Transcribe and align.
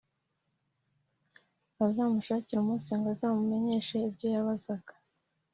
Azamushakire 1.85 2.57
umunsi 2.59 2.89
ngo 2.97 3.07
azamumenyeshe 3.13 3.95
ibyo 4.07 4.27
yabazaga 4.35 4.93